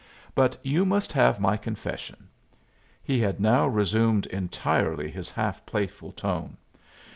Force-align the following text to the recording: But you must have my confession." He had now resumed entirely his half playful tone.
But 0.33 0.57
you 0.63 0.83
must 0.83 1.13
have 1.13 1.39
my 1.39 1.57
confession." 1.57 2.27
He 3.03 3.19
had 3.19 3.39
now 3.39 3.67
resumed 3.67 4.25
entirely 4.25 5.11
his 5.11 5.29
half 5.29 5.63
playful 5.67 6.11
tone. 6.11 6.57